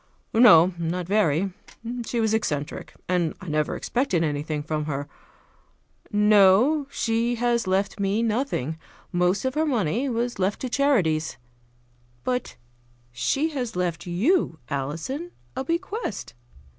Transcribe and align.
"No, 0.33 0.73
not 0.79 1.05
very. 1.05 1.53
She 2.07 2.19
was 2.19 2.33
eccentric, 2.33 2.95
and 3.07 3.35
I 3.39 3.47
never 3.49 3.75
expected 3.75 4.23
anything 4.23 4.63
from 4.63 4.85
her. 4.85 5.07
No, 6.11 6.87
she 6.89 7.35
has 7.35 7.67
left 7.67 7.99
me 7.99 8.23
nothing. 8.23 8.79
Most 9.11 9.45
of 9.45 9.53
her 9.53 9.63
money 9.67 10.09
was 10.09 10.39
left 10.39 10.59
to 10.61 10.69
charities; 10.69 11.37
but 12.23 12.55
she 13.11 13.49
has 13.49 13.75
left 13.75 14.07
you, 14.07 14.57
Alison, 14.71 15.33
a 15.55 15.63
bequest. 15.63 16.33